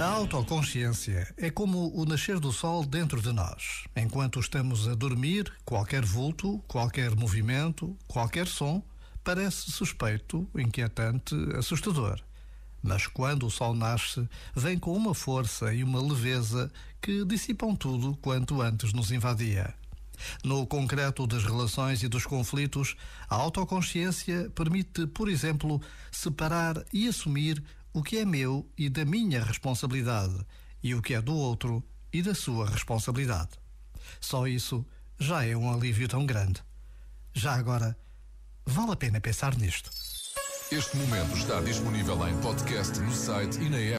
[0.00, 3.82] A autoconsciência é como o nascer do sol dentro de nós.
[3.96, 8.80] Enquanto estamos a dormir, qualquer vulto, qualquer movimento, qualquer som
[9.24, 12.20] parece suspeito, inquietante, assustador.
[12.80, 16.70] Mas quando o sol nasce, vem com uma força e uma leveza
[17.02, 19.74] que dissipam tudo quanto antes nos invadia.
[20.44, 22.94] No concreto das relações e dos conflitos,
[23.28, 27.62] a autoconsciência permite, por exemplo, separar e assumir
[27.98, 30.38] o que é meu e da minha responsabilidade
[30.80, 31.82] e o que é do outro
[32.12, 33.50] e da sua responsabilidade.
[34.20, 34.86] Só isso
[35.18, 36.62] já é um alívio tão grande.
[37.34, 37.98] Já agora,
[38.64, 39.90] vale a pena pensar nisto.
[40.70, 43.96] Este momento está disponível em podcast no site e na app.